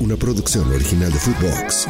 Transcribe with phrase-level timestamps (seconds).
[0.00, 1.86] una producción original de Footbox.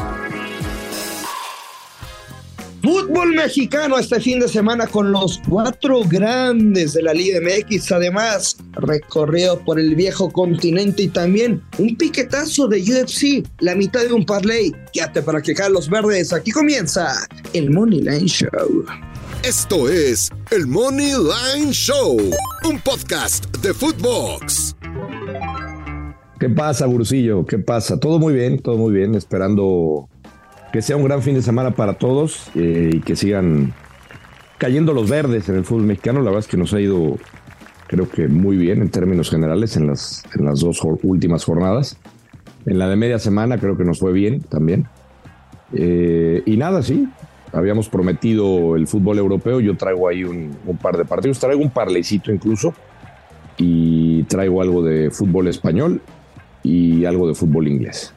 [2.85, 7.91] Fútbol mexicano este fin de semana con los cuatro grandes de la Liga MX.
[7.91, 14.13] Además, recorrido por el viejo continente y también un piquetazo de UFC, la mitad de
[14.13, 14.71] un parlay.
[14.93, 16.31] Quédate para que los verdes.
[16.31, 17.11] Aquí comienza
[17.53, 18.85] el Money Line Show.
[19.41, 22.17] Esto es el Money Line Show,
[22.65, 24.74] un podcast de Footbox.
[26.39, 27.45] ¿Qué pasa, Burcillo?
[27.45, 27.97] ¿Qué pasa?
[27.99, 29.15] Todo muy bien, todo muy bien.
[29.15, 30.09] Esperando
[30.73, 33.73] que sea un gran fin de semana para todos eh, y que sigan
[34.57, 36.19] cayendo los verdes en el fútbol mexicano.
[36.19, 37.17] La verdad es que nos ha ido,
[37.87, 41.97] creo que muy bien en términos generales en las, en las dos últimas jornadas.
[42.65, 44.87] En la de media semana creo que nos fue bien también.
[45.71, 47.07] Eh, y nada, sí,
[47.53, 49.61] habíamos prometido el fútbol europeo.
[49.61, 52.73] Yo traigo ahí un, par de partidos, traigo un parlecito incluso
[53.57, 56.01] y traigo algo de fútbol español
[56.65, 58.11] y algo de fútbol inglés.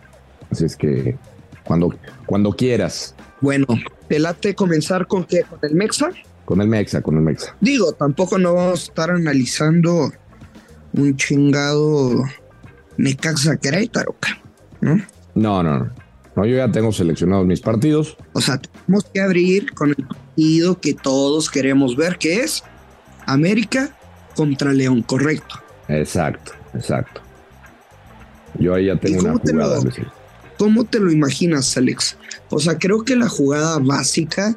[0.51, 1.17] Así es que
[1.65, 1.95] cuando,
[2.25, 3.15] cuando quieras.
[3.43, 3.67] Bueno,
[4.09, 5.43] ¿te late comenzar con qué?
[5.43, 6.11] ¿Con el Mexa?
[6.47, 7.55] Con el Mexa, con el Mexa.
[7.61, 10.11] Digo, tampoco no vamos a estar analizando
[10.95, 12.25] un chingado
[12.97, 14.17] Necaxa Querétaro,
[14.81, 14.97] ¿no?
[15.35, 15.91] No, no, no.
[16.35, 18.17] No, yo ya tengo seleccionados mis partidos.
[18.33, 22.63] O sea, tenemos que abrir con el partido que todos queremos ver, que es
[23.27, 23.95] América
[24.35, 25.57] contra León, correcto.
[25.89, 27.28] Exacto, exacto.
[28.59, 29.81] Yo ahí ya tengo una jugada.
[30.59, 32.17] ¿Cómo te lo imaginas, Alex?
[32.51, 34.57] O sea, creo que la jugada básica,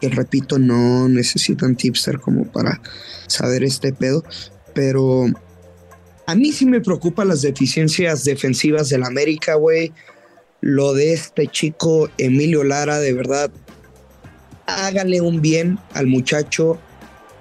[0.00, 2.80] que repito, no necesitan tipster como para
[3.26, 4.24] saber este pedo,
[4.74, 5.26] pero
[6.26, 9.92] a mí sí me preocupan las deficiencias defensivas del América, güey.
[10.60, 13.50] Lo de este chico Emilio Lara, de verdad,
[14.66, 16.78] hágale un bien al muchacho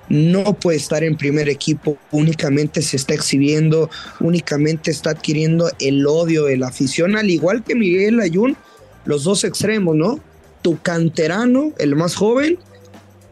[0.10, 6.46] no puede estar en primer equipo, únicamente se está exhibiendo, únicamente está adquiriendo el odio
[6.46, 8.58] de la afición, al igual que Miguel Ayun,
[9.06, 10.20] los dos extremos, ¿no?
[10.62, 12.60] Tu canterano, el más joven,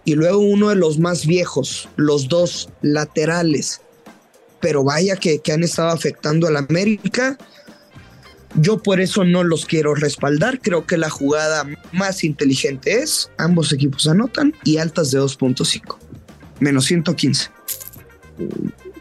[0.06, 3.82] y luego uno de los más viejos, los dos laterales.
[4.62, 7.38] Pero vaya que, que han estado afectando a la América.
[8.56, 10.60] Yo por eso no los quiero respaldar.
[10.62, 16.09] Creo que la jugada más inteligente es ambos equipos anotan y altas de 2.5
[16.60, 17.50] menos 115.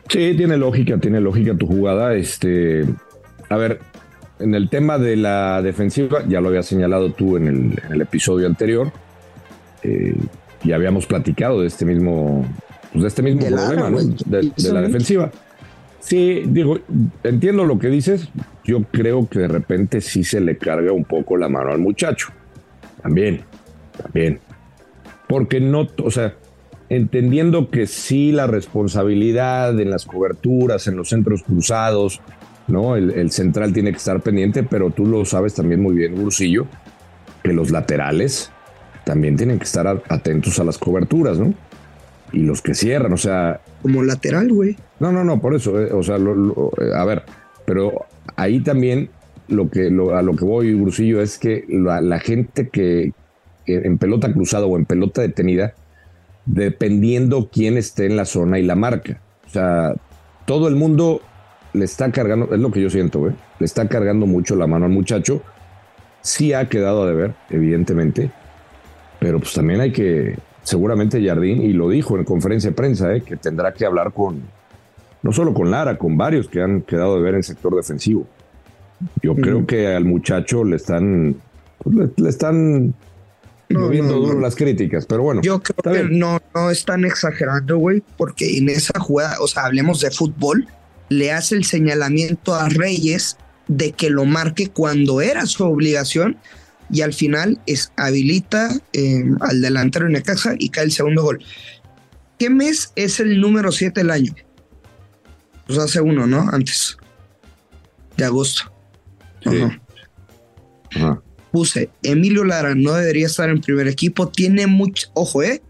[0.09, 2.15] Sí, tiene lógica, tiene lógica tu jugada.
[2.15, 2.85] Este,
[3.49, 3.81] a ver,
[4.39, 8.91] en el tema de la defensiva, ya lo había señalado tú en el, episodio anterior,
[9.83, 10.17] eh,
[10.65, 12.47] y habíamos platicado de este mismo,
[12.93, 13.99] pues de este mismo problema, ¿no?
[13.99, 15.31] de, la defensiva.
[16.01, 16.79] Sí, digo,
[17.23, 18.29] entiendo lo que dices.
[18.65, 22.29] Yo creo que de repente sí se le carga un poco la mano al muchacho.
[23.03, 23.43] También,
[24.03, 24.41] también.
[25.27, 26.35] Porque no, o sea,
[26.89, 32.21] entendiendo que sí la responsabilidad en las coberturas, en los centros cruzados,
[32.67, 32.97] ¿no?
[32.97, 36.67] El, central tiene que estar pendiente, pero tú lo sabes también muy bien, Ursillo,
[37.43, 38.51] que los laterales
[39.05, 41.55] también tienen que estar atentos a las coberturas, ¿no?
[42.33, 43.61] Y los que cierran, o sea...
[43.81, 44.77] Como lateral, güey.
[45.01, 47.23] No, no, no, por eso, eh, o sea, a ver,
[47.65, 48.05] pero
[48.37, 49.09] ahí también
[49.49, 53.13] lo que, a lo que voy, Ursillo, es que la gente que
[53.67, 55.75] en pelota cruzada o en pelota detenida,
[56.49, 59.21] dependiendo quién esté en la zona y la marca.
[59.47, 59.95] O sea,
[60.47, 61.21] todo el mundo
[61.75, 63.35] le está cargando, es lo que yo siento, ¿eh?
[63.59, 65.43] le está cargando mucho la mano al muchacho.
[66.23, 68.31] Sí ha quedado a deber, evidentemente,
[69.21, 73.21] pero pues también hay que, seguramente Jardín, y lo dijo en conferencia de prensa, ¿eh?
[73.21, 74.43] que tendrá que hablar con,
[75.23, 78.27] no solo con Lara, con varios que han quedado de ver en el sector defensivo.
[79.23, 81.37] Yo creo que al muchacho le están,
[81.79, 82.95] pues, le están
[83.69, 85.43] no, viendo duro las críticas, pero bueno.
[85.43, 90.01] Yo creo que no, no están exagerando, güey, porque en esa jugada, o sea, hablemos
[90.01, 90.67] de fútbol,
[91.11, 93.37] le hace el señalamiento a Reyes
[93.67, 96.39] de que lo marque cuando era su obligación
[96.91, 101.45] y al final es, habilita eh, al delantero en casa y cae el segundo gol.
[102.39, 104.35] ¿Qué mes es el número 7 del año?
[105.67, 106.49] Pues hace uno, ¿no?
[106.51, 106.97] Antes
[108.17, 108.73] de agosto.
[110.95, 115.63] Ajá puse, Emilio Lara no debería estar en primer equipo, tiene mucho, ojo, eh,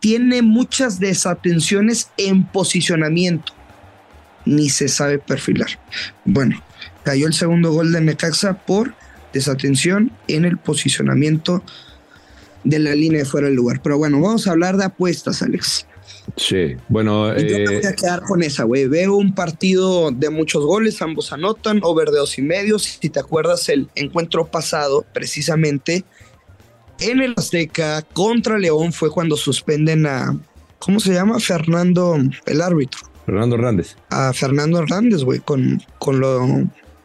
[0.00, 3.52] tiene muchas desatenciones en posicionamiento,
[4.44, 5.68] ni se sabe perfilar.
[6.24, 6.62] Bueno,
[7.04, 8.94] cayó el segundo gol de Necaxa por
[9.32, 11.62] desatención en el posicionamiento
[12.64, 13.80] de la línea de fuera del lugar.
[13.82, 15.86] Pero bueno, vamos a hablar de apuestas, Alex.
[16.34, 17.28] Sí, bueno.
[17.36, 18.86] yo me voy a eh, quedar con esa, güey.
[18.88, 22.78] Veo un partido de muchos goles, ambos anotan, over de dos y medio.
[22.78, 26.04] Si te acuerdas, el encuentro pasado, precisamente
[27.00, 30.36] en el Azteca contra León, fue cuando suspenden a.
[30.78, 31.40] ¿Cómo se llama?
[31.40, 33.00] Fernando, el árbitro.
[33.24, 33.96] Fernando Hernández.
[34.10, 36.46] A Fernando Hernández, güey, con, con lo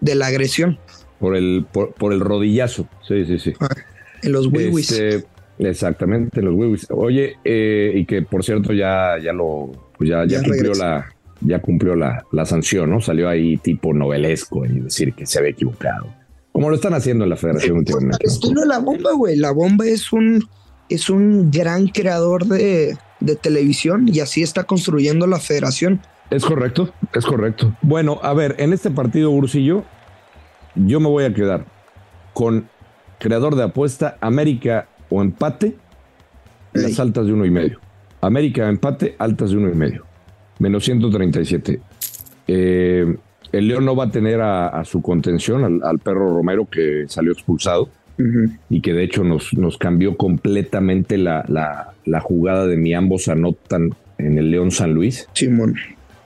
[0.01, 0.77] de la agresión.
[1.19, 2.87] Por el, por, el rodillazo.
[3.07, 3.53] Sí, sí, sí.
[3.59, 3.69] Ah,
[4.21, 4.91] en los wiwis.
[4.91, 5.25] Este,
[5.59, 6.87] exactamente, en los wiwis.
[6.91, 11.59] Oye, eh, y que por cierto ya, ya lo, pues ya, ya, cumplió la, ya
[11.59, 13.01] cumplió la, la, sanción, ¿no?
[13.01, 16.07] Salió ahí tipo novelesco y decir que se había equivocado.
[16.51, 18.25] Como lo están haciendo en la federación últimamente.
[18.65, 19.37] La bomba, güey.
[19.37, 20.43] La bomba es un,
[20.89, 26.01] es un gran creador de, de televisión y así está construyendo la federación.
[26.29, 27.75] Es correcto, es correcto.
[27.81, 29.83] Bueno, a ver, en este partido, Ursillo,
[30.75, 31.65] yo me voy a quedar
[32.33, 32.69] con
[33.19, 35.75] creador de apuesta América o empate,
[36.73, 37.79] las altas de uno y medio.
[38.21, 40.05] América empate, altas de uno y medio.
[40.57, 41.79] Menos 137.
[42.47, 43.15] Eh,
[43.51, 47.89] el León no va a tener a, su contención al, perro Romero que salió expulsado
[48.69, 53.95] y que de hecho nos, nos cambió completamente la, la, jugada de mi ambos anotan
[54.19, 55.27] en el León San Luis.
[55.33, 55.75] Simón.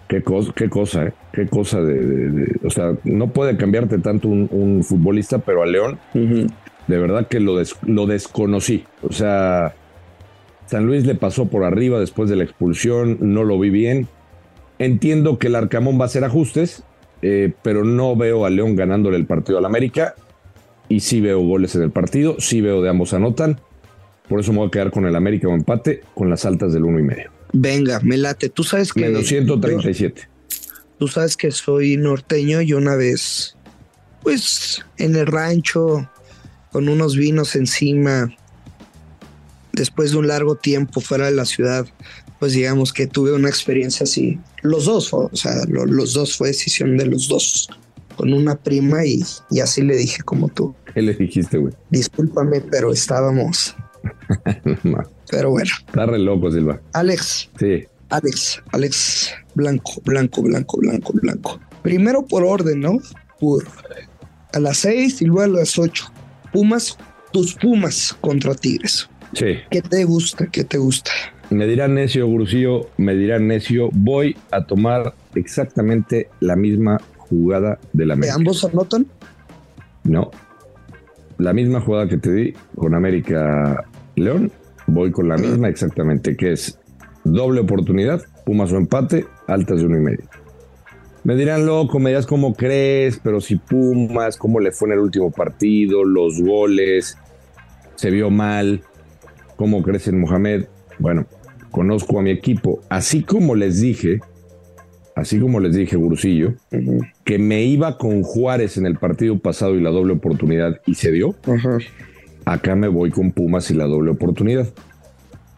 [0.08, 1.14] Qué cosa, qué cosa, ¿eh?
[1.32, 5.98] Qué cosa de, O sea, no puede cambiarte tanto un, futbolista, pero a León,
[6.88, 8.86] de verdad que lo, lo desconocí.
[9.02, 9.74] O sea,
[10.68, 14.08] San Luis le pasó por arriba después de la expulsión, no lo vi bien.
[14.80, 16.84] Entiendo que el Arcamón va a hacer ajustes,
[17.22, 20.16] eh, pero no veo a León ganándole el partido al América.
[20.88, 23.60] Y sí veo goles en el partido, sí veo de ambos anotan.
[24.30, 26.84] Por eso me voy a quedar con el América o empate con las altas del
[26.84, 27.32] uno y medio.
[27.54, 28.50] Venga, me late.
[28.50, 29.02] Tú sabes que.
[29.02, 30.28] Menos 137.
[31.00, 33.56] tú sabes que soy norteño y una vez,
[34.24, 36.10] pues, en el rancho,
[36.76, 38.36] con unos vinos encima,
[39.72, 41.88] después de un largo tiempo fuera de la ciudad,
[42.38, 44.38] pues digamos que tuve una experiencia así.
[44.62, 47.70] Los dos, o sea, los dos fue decisión de los dos.
[48.18, 50.76] Con una prima y, y así le dije como tú.
[50.94, 51.74] ¿Qué le dijiste, güey?
[51.92, 53.74] Discúlpame, pero estábamos
[55.32, 55.72] Pero bueno.
[55.88, 56.82] Está re loco, Silva.
[56.92, 57.52] Alex.
[57.58, 57.86] Sí.
[58.10, 61.60] Alex, Alex, blanco, blanco, blanco, blanco, blanco.
[61.84, 63.00] Primero por orden, ¿no?
[63.40, 63.66] Por
[64.52, 66.12] a las seis y luego a las ocho.
[66.56, 66.98] Pumas,
[67.34, 69.10] tus Pumas contra Tigres.
[69.34, 69.58] Sí.
[69.70, 70.48] ¿Qué te gusta?
[70.48, 71.12] ¿Qué te gusta?
[71.50, 73.90] Me dirán necio, Gurusillo, me dirán necio.
[73.92, 78.36] Voy a tomar exactamente la misma jugada de la América.
[78.36, 79.06] ¿Ambos anotan?
[80.06, 80.32] No.
[81.38, 83.84] La misma jugada que te di con América
[84.16, 84.50] León,
[84.88, 86.80] voy con la misma exactamente, que es
[87.26, 90.24] doble oportunidad, Pumas o empate, altas de uno y medio.
[91.26, 95.00] Me dirán, loco, me dirás cómo crees, pero si Pumas, cómo le fue en el
[95.00, 97.18] último partido, los goles,
[97.96, 98.84] se vio mal,
[99.56, 100.66] cómo crees en Mohamed.
[101.00, 101.26] Bueno,
[101.72, 104.20] conozco a mi equipo, así como les dije,
[105.16, 106.54] así como les dije, Gurusillo,
[107.24, 111.12] que me iba con Juárez en el partido pasado y la doble oportunidad y se
[111.12, 111.34] dio.
[112.46, 114.68] Acá me voy con Pumas y la doble oportunidad.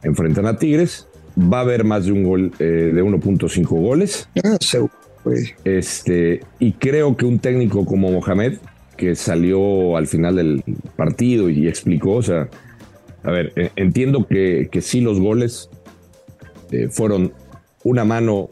[0.01, 1.09] Enfrentan a Tigres.
[1.37, 4.29] Va a haber más de un gol eh, de 1.5 goles.
[4.43, 4.57] Ah,
[5.63, 8.57] este, y creo que un técnico como Mohamed,
[8.95, 10.63] que salió al final del
[10.95, 12.49] partido y explicó, o sea,
[13.23, 15.69] a ver, eh, entiendo que, que, sí los goles
[16.71, 17.33] eh, fueron
[17.83, 18.49] una mano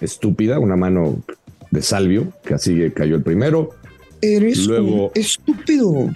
[0.00, 1.22] estúpida, una mano
[1.70, 3.70] de Salvio, que así cayó el primero.
[4.20, 6.10] Eres Luego, estúpido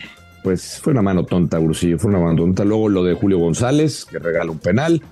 [0.46, 2.64] pues fue una mano tonta, Ursillo, fue una mano tonta.
[2.64, 5.02] Luego lo de Julio González, que regala un penal,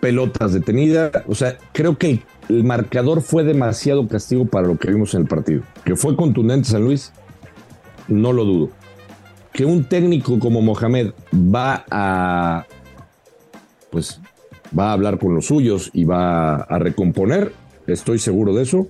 [0.00, 1.12] pelotas detenidas.
[1.28, 5.26] O sea, creo que el, marcador fue demasiado castigo para lo que vimos en el
[5.26, 5.62] partido.
[5.84, 7.12] Que fue contundente San Luis,
[8.08, 8.70] no lo dudo.
[9.52, 12.66] Que un técnico como Mohamed va a,
[13.90, 14.20] pues,
[14.78, 17.52] va a hablar con los suyos y va a recomponer,
[17.86, 18.86] estoy seguro de eso.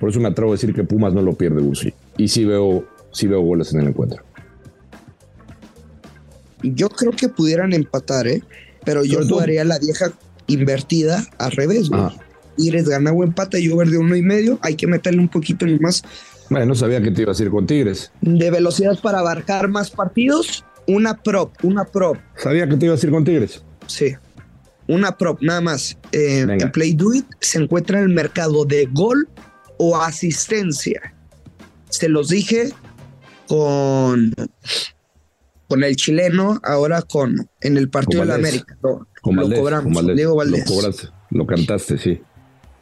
[0.00, 1.94] Por eso me atrevo a decir que Pumas no lo pierde, Ursillo.
[2.16, 4.22] Y sí veo, sí veo goles en el encuentro.
[6.62, 8.42] Yo creo que pudieran empatar, ¿eh?
[8.84, 10.12] Pero yo jugaría la vieja
[10.46, 12.02] invertida al revés, güey.
[12.02, 12.23] Ah.
[12.56, 14.58] Tigres gana o empata, yo de uno y medio.
[14.62, 16.02] Hay que meterle un poquito más.
[16.50, 18.12] Bueno, no sabía que te ibas a ir con Tigres.
[18.20, 22.16] De velocidad para abarcar más partidos, una prop, una prop.
[22.36, 23.64] Sabía que te ibas a ir con Tigres.
[23.86, 24.14] Sí.
[24.86, 25.98] Una prop, nada más.
[26.12, 29.28] Eh, en Play Do It se encuentra en el mercado de gol
[29.78, 31.14] o asistencia.
[31.88, 32.70] Se los dije
[33.48, 34.34] con
[35.68, 38.76] con el chileno, ahora con en el partido de la América.
[38.82, 40.68] Lo, cobramos, Diego Valdés.
[40.68, 42.20] Lo, lo cantaste, sí.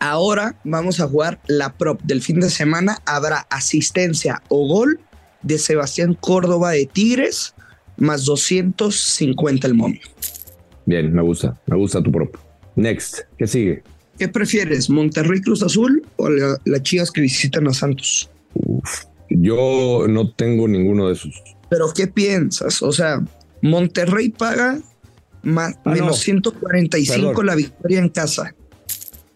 [0.04, 2.98] Ahora vamos a jugar la prop del fin de semana.
[3.06, 4.98] Habrá asistencia o gol
[5.42, 7.54] de Sebastián Córdoba de Tigres,
[7.98, 10.00] más 250 el momio.
[10.86, 12.34] Bien, me gusta, me gusta tu prop.
[12.74, 13.84] Next, ¿qué sigue?
[14.18, 18.28] ¿Qué prefieres, Monterrey Cruz Azul o las chivas que visitan a Santos?
[19.28, 21.40] yo no tengo ninguno de esos.
[21.70, 22.82] Pero ¿qué piensas?
[22.82, 23.22] O sea,
[23.60, 24.80] Monterrey paga
[25.44, 28.52] más, ah, menos 145 la victoria en casa.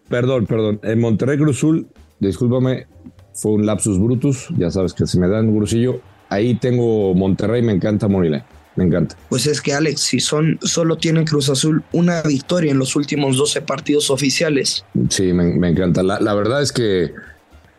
[0.09, 0.79] Perdón, perdón.
[0.83, 1.87] En Monterrey Cruzul,
[2.19, 2.87] discúlpame,
[3.33, 4.47] fue un lapsus brutus.
[4.57, 6.01] Ya sabes que se me da un grusillo.
[6.29, 8.43] ahí tengo Monterrey, me encanta Moneyline.
[8.75, 9.15] Me encanta.
[9.29, 13.35] Pues es que Alex, si son, solo tienen Cruz Azul una victoria en los últimos
[13.35, 14.85] 12 partidos oficiales.
[15.09, 16.03] Sí, me, encanta.
[16.03, 17.11] La, la, verdad es que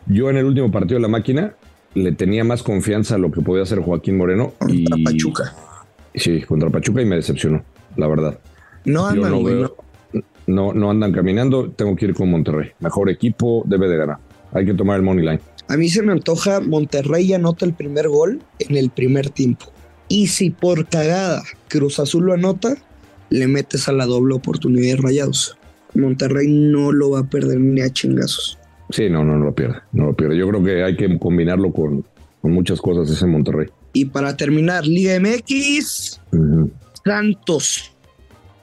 [0.06, 1.54] yo en el último partido de la máquina
[1.94, 4.54] le tenía más confianza a lo que podía hacer Joaquín Moreno.
[4.58, 5.54] Contra Pachuca.
[6.16, 7.64] Sí, contra Pachuca y me decepcionó,
[7.97, 8.40] la verdad.
[8.85, 9.88] No andan, no, no, no
[10.49, 12.71] andan caminando, tengo que ir con Monterrey.
[12.81, 14.19] Mejor equipo, debe de ganar.
[14.52, 15.40] Hay que tomar el money line.
[15.69, 19.67] A mí se me antoja Monterrey anota el primer gol en el primer tiempo.
[20.09, 22.75] Y si por cagada Cruz Azul lo anota,
[23.28, 25.59] le metes a la doble oportunidad de rayados.
[25.95, 28.59] Monterrey no lo va a perder ni a chingazos.
[28.90, 29.76] Sí, no, no, no lo pierde.
[29.93, 30.38] No lo pierde.
[30.38, 32.05] Yo creo que hay que combinarlo con,
[32.43, 33.69] muchas cosas ese Monterrey.
[33.93, 36.21] Y para terminar, Liga MX,
[37.05, 37.95] Santos,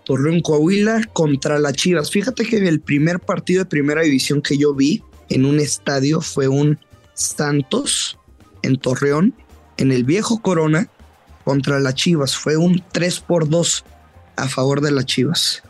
[0.06, 2.12] Torreón Coahuila contra las Chivas.
[2.12, 6.48] Fíjate que el primer partido de primera división que yo vi en un estadio fue
[6.48, 6.80] un
[7.14, 8.18] Santos
[8.62, 9.34] en Torreón,
[9.78, 10.88] en el viejo Corona,
[11.44, 12.36] contra las Chivas.
[12.38, 13.84] Fue un 3 por 2
[14.36, 15.64] a favor de las Chivas.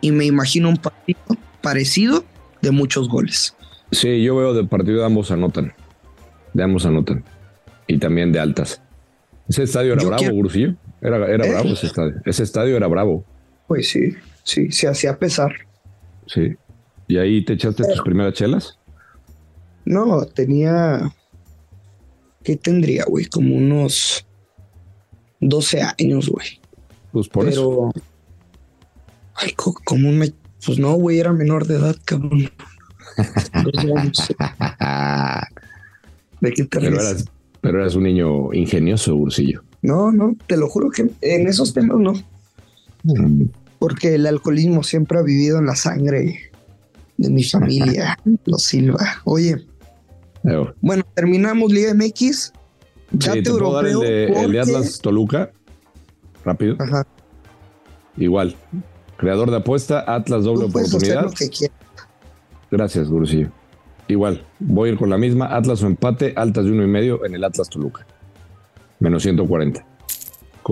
[0.00, 1.20] Y me imagino un partido
[1.62, 2.24] parecido
[2.60, 3.56] de muchos goles.
[3.92, 5.72] Sí, yo veo de partido de ambos anotan.
[6.52, 7.24] De ambos anotan.
[7.86, 8.82] Y también de altas.
[9.48, 10.76] Ese estadio era bravo, quiero...
[11.00, 11.50] Era, era ¿Eh?
[11.50, 12.14] bravo ese estadio.
[12.24, 13.24] Ese estadio era bravo.
[13.66, 15.52] Pues sí, sí, se hacía pesar.
[16.26, 16.54] Sí.
[17.08, 18.78] ¿Y ahí te echaste tus primeras chelas?
[19.84, 21.12] No, tenía.
[22.42, 23.26] ¿Qué tendría, güey?
[23.26, 24.26] Como unos
[25.40, 26.60] 12 años, güey.
[27.12, 27.92] Pues por Pero, eso.
[29.34, 30.32] Ay, como me.
[30.64, 32.50] Pues no, güey, era menor de edad, cabrón.
[36.40, 37.24] ¿De qué te pero eras,
[37.60, 39.62] pero eras un niño ingenioso, Ursillo.
[39.82, 42.14] No, no, te lo juro que en esos temas no.
[43.78, 46.50] Porque el alcoholismo siempre ha vivido en la sangre
[47.16, 49.20] de mi familia, los Silva.
[49.24, 49.66] Oye,
[50.80, 52.52] bueno, terminamos Liga MX
[53.12, 55.50] ya te, el, de, Atlas Toluca.
[56.44, 56.76] Rápido.
[56.78, 57.06] Ajá.
[58.16, 58.56] Igual.
[59.16, 61.26] Creador de apuesta, Atlas doble oportunidad.
[62.70, 63.50] Gracias, Gurusillo.
[64.08, 65.54] Igual, voy a ir con la misma.
[65.54, 68.06] Atlas o empate, altas de uno y medio en el Atlas Toluca.
[68.98, 69.86] Menos 140.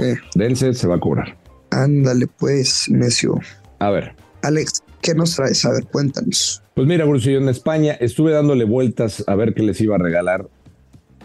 [0.02, 0.16] Eh.
[0.34, 1.38] Dense, se va a cobrar.
[1.72, 3.40] Ándale, pues, necio.
[3.78, 4.14] A ver.
[4.42, 5.64] Alex, ¿qué nos traes?
[5.64, 6.62] A ver, cuéntanos.
[6.74, 10.48] Pues mira, Gurusillo, en España estuve dándole vueltas a ver qué les iba a regalar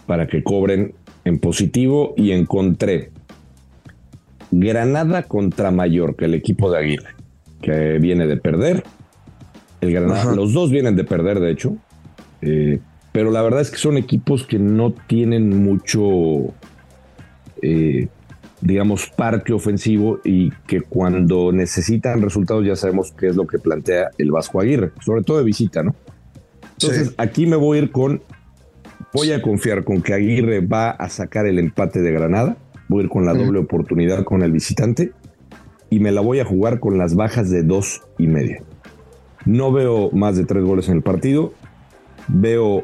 [0.06, 3.12] para que cobren en positivo y encontré
[4.51, 7.16] Granada contra Mallorca, el equipo de Aguirre,
[7.62, 8.84] que viene de perder.
[9.82, 11.75] El Granada, los dos vienen de perder, de hecho.
[12.42, 12.80] Eh,
[13.12, 16.54] pero la verdad es que son equipos que no tienen mucho,
[17.62, 18.08] eh,
[18.62, 24.10] digamos, parque ofensivo y que cuando necesitan resultados ya sabemos qué es lo que plantea
[24.18, 25.96] el Vasco Aguirre, sobre todo de visita, ¿no?
[26.74, 28.22] Entonces, aquí me voy a ir con
[29.14, 32.58] Voy a confiar con que Aguirre va a sacar el empate de Granada.
[32.90, 35.12] Voy a ir con la doble oportunidad con el visitante
[35.90, 38.62] y me la voy a jugar con las bajas de dos y media.
[39.46, 41.54] No veo más de tres goles en el partido.
[42.28, 42.84] Veo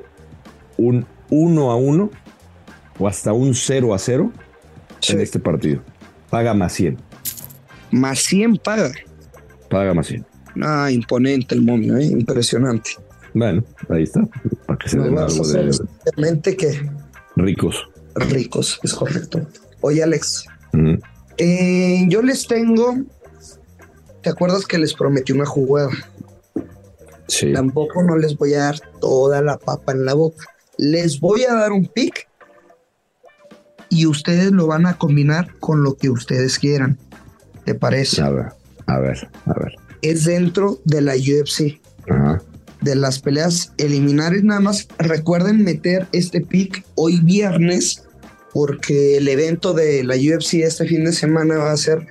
[0.77, 2.09] un 1 a 1
[2.99, 4.31] o hasta un 0 a 0
[5.09, 5.81] en este partido.
[6.29, 6.97] Paga más 100.
[7.91, 8.91] Más 100 paga.
[9.69, 10.25] Paga más 100.
[10.61, 12.05] Ah, imponente el momio, ¿eh?
[12.05, 12.91] impresionante.
[13.33, 14.21] Bueno, ahí está.
[14.67, 16.57] Para que se den algo de.
[16.57, 16.89] que.
[17.35, 17.89] Ricos.
[18.15, 19.47] Ricos, es correcto.
[19.81, 20.45] Oye, Alex.
[21.37, 22.95] Eh, yo les tengo.
[24.21, 25.89] ¿Te acuerdas que les prometí una jugada?
[27.27, 27.51] Sí.
[27.51, 30.45] Tampoco no les voy a dar toda la papa en la boca.
[30.77, 32.27] Les voy a dar un pick
[33.93, 36.97] y ustedes lo van a combinar con lo que ustedes quieran.
[37.65, 38.21] ¿Te parece?
[38.21, 38.47] A ver,
[38.87, 39.75] a ver, a ver.
[40.01, 41.79] Es dentro de la UFC.
[42.09, 42.41] Ajá
[42.83, 44.43] de las peleas eliminares.
[44.43, 48.03] Nada más recuerden meter este pick hoy viernes
[48.51, 52.05] porque el evento de la UFC este fin de semana va a ser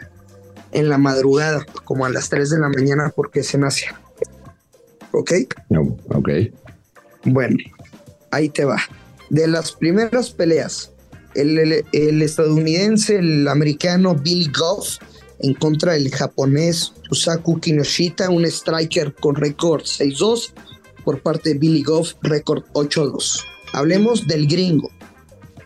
[0.73, 4.01] en la madrugada, como a las 3 de la mañana porque es en Asia.
[5.13, 5.33] ¿Ok?
[5.69, 6.31] No, ok.
[7.25, 7.59] Bueno,
[8.31, 8.79] ahí te va.
[9.29, 10.92] De las primeras peleas,
[11.35, 14.99] el, estadounidense, el americano Billy Goff
[15.41, 20.53] en contra del japonés Usaku Kinoshita, un striker con récord 6-2
[21.05, 23.45] por parte de Billy Goff, récord 8-2.
[23.73, 24.91] Hablemos del gringo.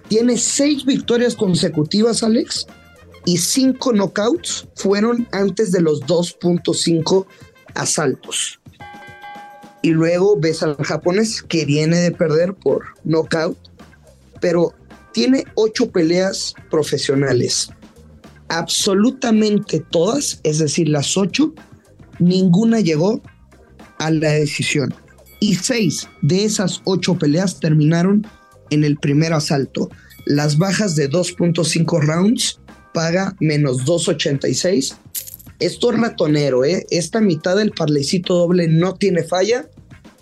[0.09, 2.67] Tiene seis victorias consecutivas, Alex,
[3.25, 7.27] y cinco knockouts fueron antes de los 2.5
[7.75, 8.61] asaltos.
[9.83, 13.59] Y luego ves al japonés que viene de perder por knockout,
[14.41, 14.75] pero
[15.17, 17.71] tiene ocho peleas profesionales
[18.49, 21.55] absolutamente todas, es decir, las ocho,
[22.19, 23.23] ninguna llegó
[23.99, 24.95] a la decisión.
[25.41, 28.27] Y seis de esas ocho peleas terminaron
[28.71, 29.91] en el primer asalto.
[30.25, 32.61] Las bajas de 2.5 rounds
[32.93, 34.97] paga menos 2.86.
[35.59, 36.87] Esto es ratonero, ¿eh?
[36.91, 39.69] Esta mitad del parlecito doble no tiene falla.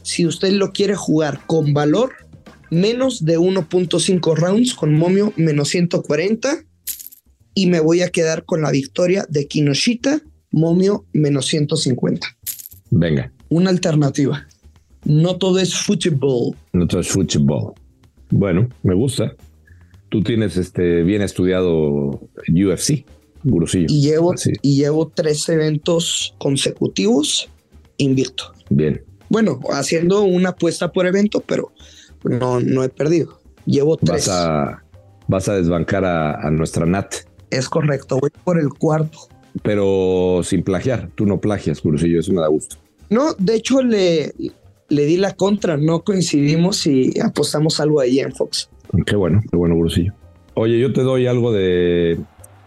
[0.03, 2.13] Si usted lo quiere jugar con valor,
[2.75, 6.65] menos de 1.5 rounds con momio menos 140.
[7.55, 12.27] Y me voy a quedar con la victoria de Kinoshita, momio menos 150.
[12.91, 13.33] Venga.
[13.49, 14.47] Una alternativa.
[15.05, 16.57] No todo es fútbol.
[16.73, 17.75] No todo es fútbol.
[18.31, 19.35] Bueno, me gusta.
[20.09, 23.05] Tú tienes este bien estudiado UFC,
[23.45, 23.87] Gurusillo.
[23.89, 27.49] Y llevo, y llevo tres eventos consecutivos
[27.99, 28.53] invicto.
[28.71, 29.03] Bien.
[29.29, 31.73] Bueno, haciendo una apuesta por evento, pero
[32.25, 33.39] no, no he perdido.
[33.67, 34.29] Llevo tres.
[34.29, 34.85] Vas a,
[35.29, 37.15] vas a desbancar a, nuestra Nat.
[37.51, 39.19] Es correcto, voy por el cuarto.
[39.63, 42.77] Pero sin plagiar, tú no plagias, Gurusillo, eso me da gusto.
[43.11, 44.33] No, de hecho le,
[44.89, 48.69] le di la contra, no coincidimos y apostamos algo ahí en Fox.
[49.07, 50.13] Qué bueno, qué bueno, Brusillo.
[50.55, 52.19] Oye, yo te doy algo de.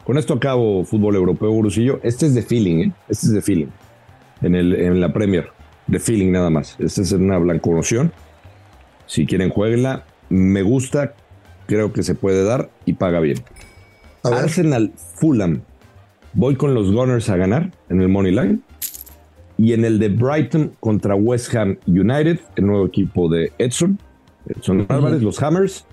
[0.04, 2.00] Con esto acabo fútbol europeo, Brusillo.
[2.04, 2.94] Este es de feeling, ¿eh?
[3.10, 3.68] Este es de feeling.
[4.42, 5.50] En, el, en la Premier.
[5.88, 6.76] De feeling nada más.
[6.80, 8.12] Este es una blanconoción.
[9.08, 10.06] Si quieren, jueguenla.
[10.30, 11.16] Me gusta,
[11.66, 13.40] creo que se puede dar y paga bien.
[14.24, 15.62] Arsenal Fulham.
[16.34, 18.60] Voy con los Gunners a ganar en el Money Line.
[19.58, 24.00] Y en el de Brighton contra West Ham United, el nuevo equipo de Edson.
[24.62, 25.86] Son Álvarez, los Hammers,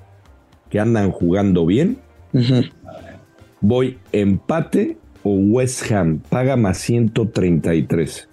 [0.68, 1.98] que andan jugando bien.
[3.60, 8.28] Voy empate o West Ham paga más 133.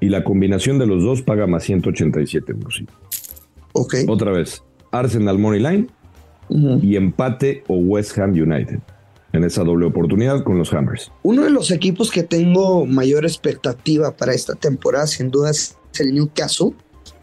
[0.00, 2.54] Y la combinación de los dos paga más 187.
[3.72, 3.94] Ok.
[4.08, 5.86] Otra vez, Arsenal Money Line
[6.82, 8.78] y empate o West Ham United
[9.32, 11.10] en esa doble oportunidad con los Hammers.
[11.22, 16.14] Uno de los equipos que tengo mayor expectativa para esta temporada, sin duda, es el
[16.14, 16.72] Newcastle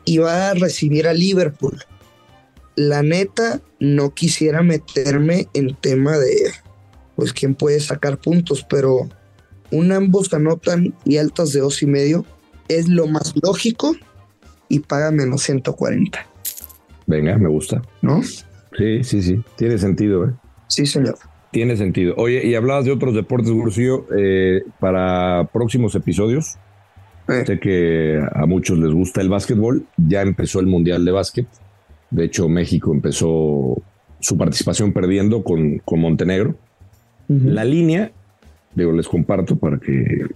[0.06, 1.78] y va a recibir a Liverpool.
[2.76, 6.52] La neta, no quisiera meterme en tema de,
[7.16, 9.08] pues, quién puede sacar puntos, pero
[9.72, 12.26] un ambos anotan y altas de dos y medio
[12.68, 13.96] es lo más lógico
[14.68, 16.26] y paga menos 140.
[17.10, 17.82] Venga, me gusta.
[18.04, 18.22] ¿No?
[18.22, 19.42] Sí, sí, sí.
[19.58, 20.32] Tiene sentido, ¿eh?
[20.68, 21.16] Sí, señor.
[21.50, 22.14] Tiene sentido.
[22.18, 26.58] Oye, y hablabas de otros deportes, Gurcillo, eh, para próximos episodios.
[27.28, 27.44] Eh.
[27.48, 29.88] Sé que a muchos les gusta el básquetbol.
[29.98, 31.48] Ya empezó el Mundial de Básquet.
[32.12, 33.82] De hecho, México empezó
[34.20, 36.56] su participación perdiendo con, con Montenegro.
[37.28, 38.12] La línea,
[38.76, 40.28] digo, les comparto para que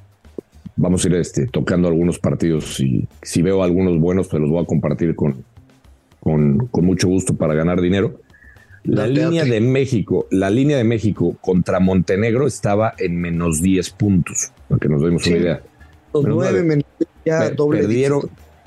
[0.75, 2.79] vamos a ir este, tocando algunos partidos.
[2.79, 5.43] Y si veo algunos buenos, pues los voy a compartir con,
[6.23, 8.21] con, con mucho gusto para ganar dinero.
[8.85, 14.53] La línea de México, la línea de México contra Montenegro estaba en menos 10 puntos,
[14.69, 15.63] para que nos demos una idea.
[16.13, 16.85] Los nueve,
[17.25, 18.21] ya doble perdieron,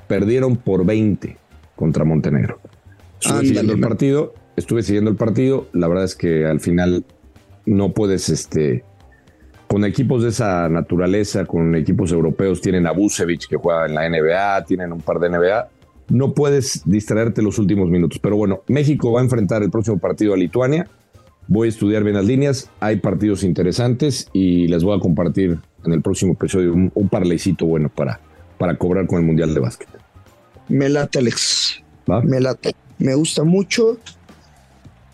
[0.07, 1.35] perdieron por 20
[1.75, 2.59] contra Montenegro.
[3.19, 5.67] Estuve siguiendo el partido, estuve siguiendo el partido.
[5.73, 7.05] La verdad es que al final
[7.65, 8.83] no puedes, este,
[9.67, 14.07] con equipos de esa naturaleza, con equipos europeos, tienen a Busevich que juega en la
[14.07, 15.76] NBA, tienen un par de NBA
[16.09, 18.19] no puedes distraerte los últimos minutos.
[18.19, 20.87] Pero bueno, México va a enfrentar el próximo partido a Lituania.
[21.47, 22.69] Voy a estudiar bien las líneas.
[22.79, 27.65] Hay partidos interesantes y les voy a compartir en el próximo episodio un, un parlecito
[27.65, 28.19] bueno para,
[28.57, 29.87] para cobrar con el Mundial de Básquet.
[30.69, 31.81] Me late, Alex.
[32.23, 32.75] Me late.
[32.99, 33.97] Me gusta mucho.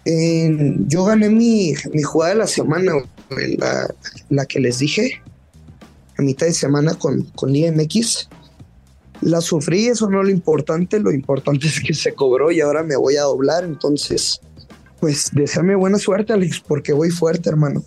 [0.05, 2.93] yo gané mi, jugada de la semana,
[3.29, 3.93] la,
[4.29, 5.21] la, que les dije,
[6.17, 8.29] a mitad de semana con, con IMX
[9.23, 12.83] la sufrí, eso no es lo importante, lo importante es que se cobró y ahora
[12.83, 14.41] me voy a doblar, entonces,
[14.99, 17.83] pues deseame buena suerte, Alex, porque voy fuerte, hermano.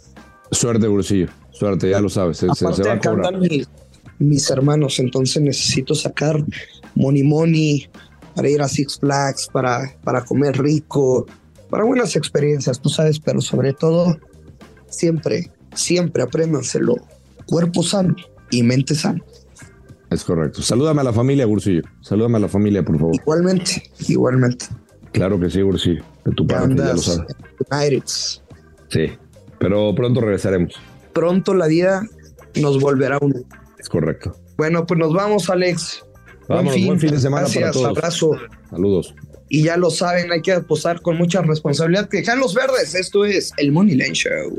[0.50, 3.34] Suerte, Brusillo, suerte, ya lo sabes, se, va a cobrar.
[4.18, 6.42] mis hermanos, entonces necesito sacar
[6.94, 7.90] money money
[8.34, 11.26] para ir a Six Flags, para, para comer rico,
[11.70, 14.16] para buenas experiencias, tú sabes, pero sobre todo,
[14.88, 16.96] siempre, siempre apréndanselo,
[17.46, 18.14] cuerpo sano
[18.50, 19.22] y mente sana.
[20.10, 20.62] Es correcto.
[20.62, 21.82] Salúdame a la familia, Gursillo.
[22.00, 23.14] Salúdame a la familia, por favor.
[23.14, 24.66] Igualmente, igualmente.
[25.12, 26.04] Claro que sí, Gursillo.
[26.24, 28.42] De tu parte, ya lo sabes.
[28.88, 29.06] Sí,
[29.58, 30.74] pero pronto regresaremos.
[31.12, 32.06] Pronto la vida
[32.54, 33.44] nos volverá a unir.
[33.78, 34.36] Es correcto.
[34.56, 36.04] Bueno, pues nos vamos, Alex.
[36.48, 37.86] Vamos, buen fin, de semana para todos.
[37.86, 38.30] abrazo.
[38.70, 39.14] Saludos.
[39.48, 42.08] Y ya lo saben, hay que apostar con mucha responsabilidad.
[42.08, 44.58] Que los verdes, esto es el Money Line Show.